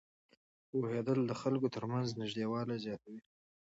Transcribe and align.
پوهېدل 0.69 1.19
د 1.27 1.31
خلکو 1.41 1.67
ترمنځ 1.75 2.07
نږدېوالی 2.19 2.77
زیاتوي. 2.85 3.19